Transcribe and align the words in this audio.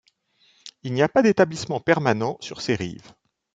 Il 0.81 0.93
n'y 0.95 1.03
a 1.03 1.07
pas 1.07 1.21
d'établissement 1.21 1.79
permanent 1.79 2.35
sur 2.41 2.59
ses 2.61 2.73
rives. 2.73 3.13